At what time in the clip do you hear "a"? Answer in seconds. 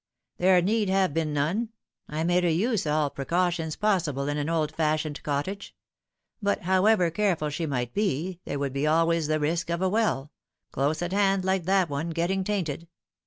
9.79-9.89